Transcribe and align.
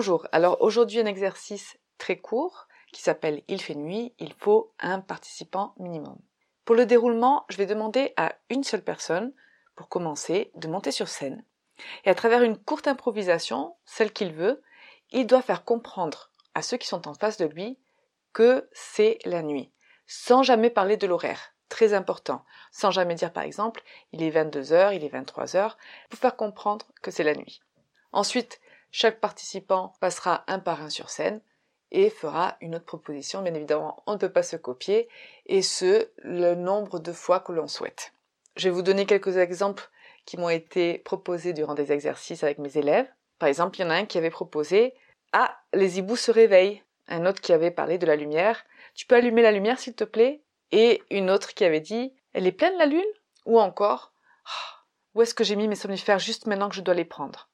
Bonjour, 0.00 0.26
alors 0.32 0.62
aujourd'hui 0.62 0.98
un 0.98 1.04
exercice 1.04 1.76
très 1.98 2.16
court 2.16 2.68
qui 2.90 3.02
s'appelle 3.02 3.42
Il 3.48 3.60
fait 3.60 3.74
nuit, 3.74 4.14
il 4.18 4.32
faut 4.32 4.72
un 4.80 5.00
participant 5.00 5.74
minimum. 5.78 6.16
Pour 6.64 6.74
le 6.74 6.86
déroulement, 6.86 7.44
je 7.50 7.58
vais 7.58 7.66
demander 7.66 8.14
à 8.16 8.34
une 8.48 8.64
seule 8.64 8.82
personne, 8.82 9.34
pour 9.76 9.90
commencer, 9.90 10.52
de 10.54 10.68
monter 10.68 10.90
sur 10.90 11.06
scène. 11.06 11.44
Et 12.06 12.08
à 12.08 12.14
travers 12.14 12.42
une 12.42 12.56
courte 12.56 12.88
improvisation, 12.88 13.76
celle 13.84 14.10
qu'il 14.10 14.32
veut, 14.32 14.62
il 15.10 15.26
doit 15.26 15.42
faire 15.42 15.66
comprendre 15.66 16.30
à 16.54 16.62
ceux 16.62 16.78
qui 16.78 16.88
sont 16.88 17.06
en 17.06 17.12
face 17.12 17.36
de 17.36 17.44
lui 17.44 17.78
que 18.32 18.70
c'est 18.72 19.18
la 19.26 19.42
nuit, 19.42 19.70
sans 20.06 20.42
jamais 20.42 20.70
parler 20.70 20.96
de 20.96 21.06
l'horaire. 21.06 21.52
Très 21.68 21.92
important. 21.92 22.42
Sans 22.72 22.90
jamais 22.90 23.16
dire 23.16 23.34
par 23.34 23.42
exemple, 23.42 23.82
il 24.12 24.22
est 24.22 24.30
22h, 24.30 24.96
il 24.96 25.04
est 25.04 25.12
23h, 25.12 25.74
pour 26.08 26.18
faire 26.18 26.36
comprendre 26.36 26.86
que 27.02 27.10
c'est 27.10 27.22
la 27.22 27.34
nuit. 27.34 27.60
Ensuite, 28.12 28.62
chaque 28.90 29.20
participant 29.20 29.94
passera 30.00 30.44
un 30.46 30.58
par 30.58 30.82
un 30.82 30.90
sur 30.90 31.10
scène 31.10 31.40
et 31.92 32.10
fera 32.10 32.56
une 32.60 32.74
autre 32.74 32.84
proposition. 32.84 33.42
Bien 33.42 33.54
évidemment, 33.54 34.02
on 34.06 34.12
ne 34.14 34.18
peut 34.18 34.32
pas 34.32 34.42
se 34.42 34.56
copier, 34.56 35.08
et 35.46 35.62
ce, 35.62 36.08
le 36.18 36.54
nombre 36.54 36.98
de 36.98 37.12
fois 37.12 37.40
que 37.40 37.52
l'on 37.52 37.68
souhaite. 37.68 38.12
Je 38.56 38.68
vais 38.68 38.74
vous 38.74 38.82
donner 38.82 39.06
quelques 39.06 39.36
exemples 39.36 39.90
qui 40.24 40.36
m'ont 40.36 40.50
été 40.50 40.98
proposés 40.98 41.52
durant 41.52 41.74
des 41.74 41.92
exercices 41.92 42.44
avec 42.44 42.58
mes 42.58 42.76
élèves. 42.76 43.08
Par 43.38 43.48
exemple, 43.48 43.78
il 43.78 43.82
y 43.82 43.84
en 43.84 43.90
a 43.90 43.94
un 43.94 44.06
qui 44.06 44.18
avait 44.18 44.30
proposé 44.30 44.94
Ah, 45.32 45.56
les 45.72 45.98
hiboux 45.98 46.16
se 46.16 46.30
réveillent. 46.30 46.82
Un 47.08 47.26
autre 47.26 47.40
qui 47.40 47.52
avait 47.52 47.70
parlé 47.70 47.98
de 47.98 48.06
la 48.06 48.16
lumière. 48.16 48.64
Tu 48.94 49.06
peux 49.06 49.16
allumer 49.16 49.42
la 49.42 49.50
lumière, 49.50 49.78
s'il 49.78 49.94
te 49.94 50.04
plaît? 50.04 50.42
Et 50.70 51.02
une 51.10 51.30
autre 51.30 51.54
qui 51.54 51.64
avait 51.64 51.80
dit 51.80 52.12
Elle 52.32 52.46
est 52.46 52.52
pleine 52.52 52.76
la 52.76 52.86
lune? 52.86 53.02
Ou 53.46 53.58
encore 53.58 54.12
ah, 54.44 54.84
Où 55.14 55.22
est-ce 55.22 55.34
que 55.34 55.42
j'ai 55.42 55.56
mis 55.56 55.66
mes 55.66 55.74
somnifères 55.74 56.18
juste 56.18 56.46
maintenant 56.46 56.68
que 56.68 56.76
je 56.76 56.82
dois 56.82 56.94
les 56.94 57.04
prendre? 57.04 57.49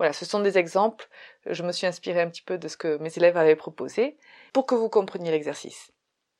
Voilà, 0.00 0.14
ce 0.14 0.24
sont 0.24 0.40
des 0.40 0.56
exemples. 0.56 1.10
Je 1.44 1.62
me 1.62 1.72
suis 1.72 1.86
inspirée 1.86 2.22
un 2.22 2.30
petit 2.30 2.40
peu 2.40 2.56
de 2.56 2.68
ce 2.68 2.78
que 2.78 2.96
mes 3.02 3.12
élèves 3.18 3.36
avaient 3.36 3.54
proposé 3.54 4.16
pour 4.54 4.64
que 4.64 4.74
vous 4.74 4.88
compreniez 4.88 5.30
l'exercice. 5.30 5.92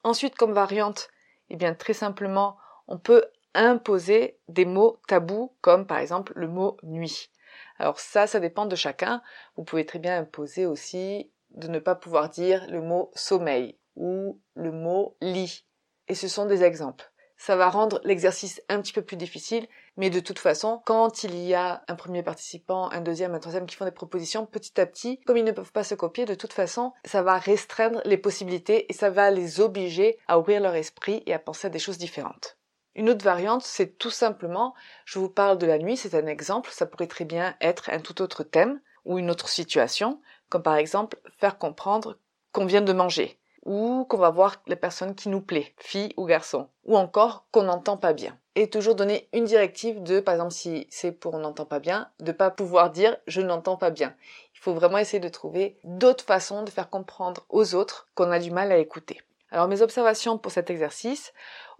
Ensuite, 0.02 0.34
comme 0.34 0.54
variante, 0.54 1.10
eh 1.50 1.56
bien, 1.56 1.74
très 1.74 1.92
simplement, 1.92 2.56
on 2.88 2.96
peut 2.96 3.26
imposer 3.52 4.38
des 4.48 4.64
mots 4.64 4.98
tabous 5.08 5.52
comme 5.60 5.86
par 5.86 5.98
exemple 5.98 6.32
le 6.36 6.48
mot 6.48 6.78
nuit. 6.84 7.28
Alors 7.78 8.00
ça, 8.00 8.26
ça 8.26 8.40
dépend 8.40 8.64
de 8.64 8.76
chacun. 8.76 9.20
Vous 9.56 9.64
pouvez 9.64 9.84
très 9.84 9.98
bien 9.98 10.16
imposer 10.16 10.64
aussi 10.64 11.30
de 11.50 11.68
ne 11.68 11.80
pas 11.80 11.94
pouvoir 11.94 12.30
dire 12.30 12.66
le 12.70 12.80
mot 12.80 13.10
sommeil 13.14 13.76
ou 13.94 14.40
le 14.54 14.72
mot 14.72 15.18
lit. 15.20 15.66
Et 16.08 16.14
ce 16.14 16.28
sont 16.28 16.46
des 16.46 16.64
exemples 16.64 17.12
ça 17.40 17.56
va 17.56 17.70
rendre 17.70 18.02
l'exercice 18.04 18.60
un 18.68 18.82
petit 18.82 18.92
peu 18.92 19.00
plus 19.00 19.16
difficile, 19.16 19.66
mais 19.96 20.10
de 20.10 20.20
toute 20.20 20.38
façon, 20.38 20.80
quand 20.84 21.24
il 21.24 21.34
y 21.36 21.54
a 21.54 21.82
un 21.88 21.94
premier 21.94 22.22
participant, 22.22 22.90
un 22.90 23.00
deuxième, 23.00 23.34
un 23.34 23.38
troisième 23.38 23.66
qui 23.66 23.76
font 23.76 23.84
des 23.84 23.90
propositions, 23.90 24.46
petit 24.46 24.80
à 24.80 24.86
petit, 24.86 25.20
comme 25.26 25.36
ils 25.36 25.44
ne 25.44 25.52
peuvent 25.52 25.72
pas 25.72 25.84
se 25.84 25.94
copier, 25.94 26.24
de 26.24 26.34
toute 26.34 26.52
façon, 26.52 26.92
ça 27.04 27.22
va 27.22 27.38
restreindre 27.38 28.00
les 28.04 28.16
possibilités 28.16 28.86
et 28.90 28.94
ça 28.94 29.10
va 29.10 29.30
les 29.30 29.60
obliger 29.60 30.18
à 30.28 30.38
ouvrir 30.38 30.60
leur 30.60 30.74
esprit 30.74 31.22
et 31.26 31.34
à 31.34 31.38
penser 31.38 31.66
à 31.66 31.70
des 31.70 31.78
choses 31.78 31.98
différentes. 31.98 32.56
Une 32.94 33.08
autre 33.08 33.24
variante, 33.24 33.62
c'est 33.62 33.98
tout 33.98 34.10
simplement, 34.10 34.74
je 35.04 35.18
vous 35.18 35.28
parle 35.28 35.58
de 35.58 35.66
la 35.66 35.78
nuit, 35.78 35.96
c'est 35.96 36.14
un 36.14 36.26
exemple, 36.26 36.70
ça 36.72 36.86
pourrait 36.86 37.06
très 37.06 37.24
bien 37.24 37.56
être 37.60 37.90
un 37.90 38.00
tout 38.00 38.20
autre 38.20 38.42
thème 38.42 38.80
ou 39.04 39.18
une 39.18 39.30
autre 39.30 39.48
situation, 39.48 40.20
comme 40.48 40.62
par 40.62 40.76
exemple 40.76 41.18
faire 41.38 41.56
comprendre 41.56 42.18
qu'on 42.52 42.66
vient 42.66 42.82
de 42.82 42.92
manger 42.92 43.39
ou 43.64 44.04
qu'on 44.08 44.16
va 44.16 44.30
voir 44.30 44.56
la 44.66 44.76
personne 44.76 45.14
qui 45.14 45.28
nous 45.28 45.40
plaît, 45.40 45.74
fille 45.78 46.12
ou 46.16 46.24
garçon, 46.24 46.68
ou 46.84 46.96
encore 46.96 47.44
qu'on 47.50 47.64
n'entend 47.64 47.96
pas 47.96 48.12
bien. 48.12 48.36
Et 48.56 48.68
toujours 48.68 48.94
donner 48.94 49.28
une 49.32 49.44
directive 49.44 50.02
de, 50.02 50.20
par 50.20 50.34
exemple, 50.34 50.52
si 50.52 50.86
c'est 50.90 51.12
pour 51.12 51.34
on 51.34 51.38
n'entend 51.38 51.64
pas 51.64 51.78
bien, 51.78 52.08
de 52.20 52.32
pas 52.32 52.50
pouvoir 52.50 52.90
dire 52.90 53.16
je 53.26 53.40
n'entends 53.40 53.76
pas 53.76 53.90
bien. 53.90 54.14
Il 54.54 54.60
faut 54.60 54.74
vraiment 54.74 54.98
essayer 54.98 55.20
de 55.20 55.28
trouver 55.28 55.78
d'autres 55.84 56.24
façons 56.24 56.62
de 56.62 56.70
faire 56.70 56.90
comprendre 56.90 57.44
aux 57.48 57.74
autres 57.74 58.08
qu'on 58.14 58.30
a 58.30 58.38
du 58.38 58.50
mal 58.50 58.72
à 58.72 58.78
écouter. 58.78 59.20
Alors 59.50 59.68
mes 59.68 59.82
observations 59.82 60.38
pour 60.38 60.52
cet 60.52 60.70
exercice, 60.70 61.32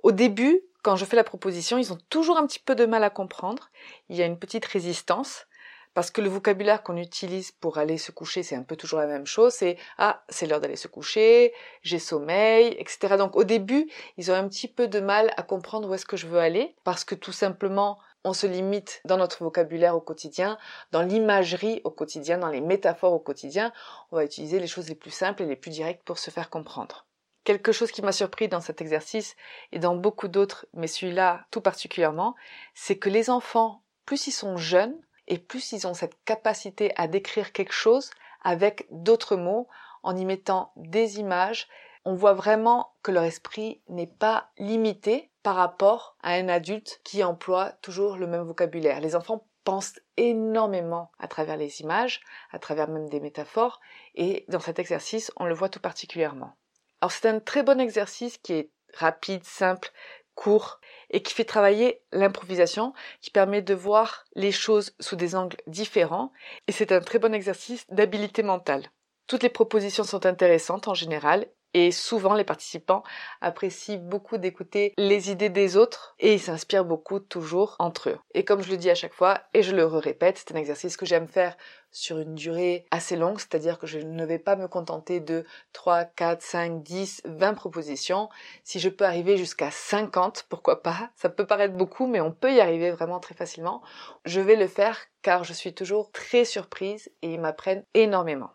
au 0.03 0.13
début, 0.13 0.63
quand 0.83 0.97
je 0.97 1.05
fais 1.05 1.17
la 1.17 1.25
proposition, 1.25 1.79
ils 1.79 1.93
ont 1.93 1.99
toujours 2.09 2.39
un 2.39 2.47
petit 2.47 2.59
peu 2.59 2.75
de 2.75 2.87
mal 2.87 3.05
à 3.05 3.11
comprendre. 3.11 3.71
Il 4.09 4.17
y 4.17 4.23
a 4.23 4.27
une 4.27 4.39
petite 4.39 4.65
résistance 4.65 5.47
parce 5.95 6.11
que 6.11 6.21
le 6.21 6.29
vocabulaire 6.29 6.83
qu'on 6.83 6.97
utilise 6.97 7.51
pour 7.53 7.79
aller 7.79 7.99
se 7.99 8.13
coucher, 8.13 8.43
c'est 8.43 8.55
un 8.55 8.63
peu 8.63 8.77
toujours 8.77 9.01
la 9.01 9.07
même 9.07 9.27
chose, 9.27 9.53
c'est 9.53 9.77
ah, 9.99 10.23
c'est 10.29 10.47
l'heure 10.47 10.61
d'aller 10.61 10.77
se 10.77 10.89
coucher, 10.89 11.53
j'ai 11.83 11.99
sommeil, 11.99 12.77
etc. 12.79 13.17
Donc 13.17 13.37
au 13.37 13.45
début, 13.45 13.91
ils 14.17 14.31
ont 14.31 14.35
un 14.35 14.49
petit 14.49 14.69
peu 14.69 14.89
de 14.89 15.01
mal 15.01 15.33
à 15.37 15.43
comprendre 15.43 15.89
où 15.89 15.95
est-ce 15.95 16.07
que 16.07 16.17
je 16.17 16.27
veux 16.27 16.39
aller, 16.39 16.77
parce 16.85 17.05
que 17.05 17.15
tout 17.15 17.33
simplement, 17.33 17.99
on 18.25 18.33
se 18.33 18.47
limite 18.47 19.01
dans 19.05 19.17
notre 19.17 19.43
vocabulaire 19.43 19.97
au 19.97 20.01
quotidien, 20.01 20.59
dans 20.93 21.03
l'imagerie 21.03 21.81
au 21.85 21.91
quotidien, 21.91 22.39
dans 22.39 22.49
les 22.49 22.61
métaphores 22.61 23.13
au 23.13 23.19
quotidien, 23.19 23.73
on 24.11 24.17
va 24.17 24.25
utiliser 24.25 24.61
les 24.61 24.67
choses 24.67 24.89
les 24.89 24.95
plus 24.95 25.11
simples 25.11 25.43
et 25.43 25.47
les 25.47 25.57
plus 25.57 25.71
directes 25.71 26.03
pour 26.05 26.19
se 26.19 26.31
faire 26.31 26.51
comprendre. 26.51 27.07
Quelque 27.45 27.73
chose 27.73 27.91
qui 27.91 28.03
m'a 28.03 28.13
surpris 28.13 28.49
dans 28.49 28.61
cet 28.61 28.83
exercice 28.83 29.35
et 29.73 29.79
dans 29.79 29.97
beaucoup 29.97 30.29
d'autres, 30.29 30.67
mais 30.75 30.87
celui-là 30.87 31.47
tout 31.51 31.63
particulièrement, 31.63 32.37
c'est 32.75 32.99
que 32.99 33.09
les 33.09 33.31
enfants, 33.31 33.83
plus 34.05 34.27
ils 34.27 34.33
sont 34.33 34.59
jeunes, 34.59 35.01
et 35.31 35.39
plus 35.39 35.73
ils 35.73 35.87
ont 35.87 35.95
cette 35.95 36.23
capacité 36.25 36.93
à 36.97 37.09
décrire 37.09 37.53
quelque 37.53 37.73
chose 37.73 38.11
avec 38.43 38.87
d'autres 38.91 39.37
mots, 39.37 39.69
en 40.03 40.17
y 40.17 40.25
mettant 40.25 40.73
des 40.77 41.19
images, 41.19 41.69
on 42.05 42.15
voit 42.15 42.33
vraiment 42.33 42.93
que 43.03 43.13
leur 43.13 43.25
esprit 43.25 43.81
n'est 43.89 44.07
pas 44.07 44.51
limité 44.59 45.31
par 45.43 45.57
rapport 45.57 46.17
à 46.23 46.33
un 46.33 46.49
adulte 46.49 47.01
qui 47.05 47.23
emploie 47.23 47.73
toujours 47.83 48.17
le 48.17 48.27
même 48.27 48.43
vocabulaire. 48.43 49.01
Les 49.01 49.15
enfants 49.15 49.47
pensent 49.65 50.01
énormément 50.17 51.13
à 51.19 51.29
travers 51.29 51.57
les 51.57 51.81
images, 51.81 52.21
à 52.51 52.59
travers 52.59 52.89
même 52.89 53.09
des 53.09 53.21
métaphores, 53.21 53.81
et 54.15 54.45
dans 54.49 54.61
cet 54.61 54.79
exercice, 54.79 55.31
on 55.37 55.45
le 55.45 55.55
voit 55.55 55.69
tout 55.69 55.81
particulièrement. 55.81 56.57
Alors 57.01 57.13
c'est 57.13 57.29
un 57.29 57.41
très 57.41 57.63
bon 57.63 57.79
exercice 57.79 58.39
qui 58.39 58.55
est 58.55 58.71
rapide, 58.95 59.45
simple, 59.45 59.93
court 60.41 60.81
et 61.11 61.23
qui 61.23 61.35
fait 61.35 61.45
travailler 61.45 62.01
l'improvisation, 62.13 62.95
qui 63.21 63.31
permet 63.31 63.61
de 63.61 63.75
voir 63.75 64.25
les 64.35 64.53
choses 64.53 64.95
sous 64.99 65.15
des 65.15 65.35
angles 65.35 65.59
différents 65.67 66.33
et 66.67 66.73
c'est 66.73 66.93
un 66.93 67.01
très 67.01 67.19
bon 67.19 67.35
exercice 67.35 67.87
d'habileté 67.91 68.43
mentale. 68.43 68.91
Toutes 69.27 69.43
les 69.43 69.51
propositions 69.51 70.03
sont 70.03 70.25
intéressantes 70.25 70.89
en 70.89 70.95
général 70.95 71.47
et 71.73 71.93
souvent, 71.93 72.35
les 72.35 72.45
participants 72.45 73.03
apprécient 73.41 73.99
beaucoup 73.99 74.39
d'écouter 74.39 74.93
les 74.97 75.31
idées 75.31 75.49
des 75.49 75.77
autres 75.77 76.15
et 76.19 76.35
ils 76.35 76.41
s'inspirent 76.41 76.85
beaucoup 76.85 77.21
toujours 77.21 77.77
entre 77.79 78.11
eux. 78.11 78.19
Et 78.35 78.45
comme 78.45 78.63
je 78.63 78.71
le 78.71 78.77
dis 78.77 78.91
à 78.91 78.95
chaque 78.95 79.15
fois, 79.15 79.41
et 79.55 79.63
je 79.63 79.75
le 79.75 79.85
répète, 79.85 80.39
c'est 80.39 80.55
un 80.55 80.59
exercice 80.59 80.97
que 80.97 81.07
j'aime 81.07 81.29
faire 81.29 81.57
sur 81.93 82.19
une 82.19 82.35
durée 82.35 82.87
assez 82.91 83.17
longue, 83.17 83.39
c'est-à-dire 83.39 83.79
que 83.79 83.87
je 83.87 83.99
ne 83.99 84.25
vais 84.25 84.39
pas 84.39 84.57
me 84.57 84.69
contenter 84.69 85.21
de 85.21 85.45
3, 85.73 86.05
4, 86.05 86.43
5, 86.43 86.83
10, 86.83 87.23
20 87.25 87.55
propositions. 87.55 88.29
Si 88.65 88.79
je 88.81 88.89
peux 88.89 89.05
arriver 89.05 89.37
jusqu'à 89.37 89.71
50, 89.71 90.47
pourquoi 90.49 90.83
pas? 90.83 91.11
Ça 91.17 91.29
peut 91.29 91.47
paraître 91.47 91.75
beaucoup, 91.75 92.07
mais 92.07 92.21
on 92.21 92.33
peut 92.33 92.53
y 92.53 92.61
arriver 92.61 92.91
vraiment 92.91 93.21
très 93.21 93.35
facilement. 93.35 93.83
Je 94.25 94.41
vais 94.41 94.57
le 94.57 94.69
faire 94.69 94.99
car 95.23 95.45
je 95.45 95.53
suis 95.53 95.75
toujours 95.75 96.11
très 96.13 96.45
surprise 96.45 97.11
et 97.23 97.33
ils 97.33 97.41
m'apprennent 97.41 97.85
énormément. 97.95 98.51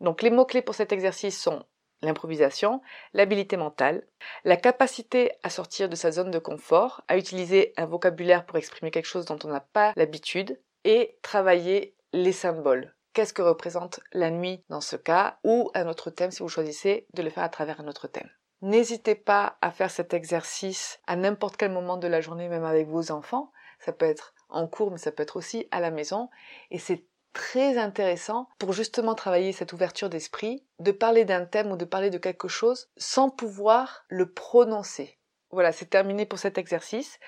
Donc 0.00 0.22
les 0.22 0.30
mots-clés 0.30 0.62
pour 0.62 0.74
cet 0.74 0.92
exercice 0.92 1.40
sont 1.40 1.64
l'improvisation, 2.02 2.80
l'habilité 3.12 3.56
mentale, 3.56 4.06
la 4.44 4.56
capacité 4.56 5.32
à 5.42 5.50
sortir 5.50 5.88
de 5.88 5.96
sa 5.96 6.12
zone 6.12 6.30
de 6.30 6.38
confort, 6.38 7.02
à 7.08 7.16
utiliser 7.16 7.72
un 7.76 7.86
vocabulaire 7.86 8.46
pour 8.46 8.58
exprimer 8.58 8.90
quelque 8.90 9.06
chose 9.06 9.24
dont 9.24 9.38
on 9.44 9.48
n'a 9.48 9.60
pas 9.60 9.92
l'habitude, 9.96 10.60
et 10.84 11.18
travailler 11.22 11.94
les 12.12 12.32
symboles. 12.32 12.94
Qu'est-ce 13.12 13.34
que 13.34 13.42
représente 13.42 14.00
la 14.12 14.30
nuit 14.30 14.64
dans 14.68 14.80
ce 14.80 14.96
cas, 14.96 15.38
ou 15.44 15.70
un 15.74 15.88
autre 15.88 16.10
thème 16.10 16.30
si 16.30 16.42
vous 16.42 16.48
choisissez 16.48 17.06
de 17.14 17.22
le 17.22 17.30
faire 17.30 17.44
à 17.44 17.48
travers 17.48 17.80
un 17.80 17.88
autre 17.88 18.08
thème? 18.08 18.30
N'hésitez 18.62 19.14
pas 19.14 19.56
à 19.62 19.70
faire 19.70 19.90
cet 19.90 20.14
exercice 20.14 21.00
à 21.06 21.16
n'importe 21.16 21.56
quel 21.56 21.72
moment 21.72 21.96
de 21.96 22.08
la 22.08 22.20
journée, 22.20 22.48
même 22.48 22.64
avec 22.64 22.88
vos 22.88 23.10
enfants. 23.10 23.52
Ça 23.78 23.92
peut 23.92 24.06
être 24.06 24.34
en 24.50 24.66
cours, 24.66 24.90
mais 24.90 24.98
ça 24.98 25.12
peut 25.12 25.22
être 25.22 25.36
aussi 25.36 25.66
à 25.70 25.80
la 25.80 25.90
maison. 25.90 26.28
Et 26.70 26.78
c'est 26.78 27.06
très 27.32 27.78
intéressant 27.78 28.48
pour 28.58 28.72
justement 28.72 29.14
travailler 29.14 29.52
cette 29.52 29.72
ouverture 29.72 30.08
d'esprit, 30.08 30.64
de 30.78 30.92
parler 30.92 31.24
d'un 31.24 31.44
thème 31.44 31.72
ou 31.72 31.76
de 31.76 31.84
parler 31.84 32.10
de 32.10 32.18
quelque 32.18 32.48
chose 32.48 32.88
sans 32.96 33.30
pouvoir 33.30 34.04
le 34.08 34.30
prononcer. 34.30 35.18
Voilà, 35.50 35.72
c'est 35.72 35.90
terminé 35.90 36.26
pour 36.26 36.38
cet 36.38 36.58
exercice. 36.58 37.18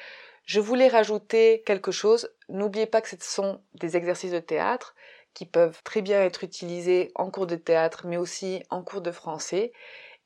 Je 0.44 0.60
voulais 0.60 0.88
rajouter 0.88 1.62
quelque 1.66 1.92
chose. 1.92 2.30
N'oubliez 2.48 2.86
pas 2.86 3.00
que 3.00 3.08
ce 3.08 3.16
sont 3.20 3.62
des 3.74 3.96
exercices 3.96 4.32
de 4.32 4.40
théâtre 4.40 4.94
qui 5.34 5.46
peuvent 5.46 5.80
très 5.82 6.02
bien 6.02 6.20
être 6.22 6.44
utilisés 6.44 7.10
en 7.14 7.30
cours 7.30 7.46
de 7.46 7.56
théâtre, 7.56 8.06
mais 8.06 8.16
aussi 8.16 8.62
en 8.70 8.82
cours 8.82 9.00
de 9.00 9.10
français 9.10 9.72